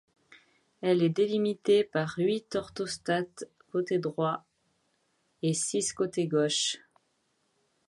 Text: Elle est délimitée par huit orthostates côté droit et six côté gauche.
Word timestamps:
Elle 0.81 1.03
est 1.03 1.09
délimitée 1.11 1.83
par 1.83 2.15
huit 2.17 2.55
orthostates 2.55 3.45
côté 3.71 3.99
droit 3.99 4.43
et 5.43 5.53
six 5.53 5.93
côté 5.93 6.25
gauche. 6.27 6.79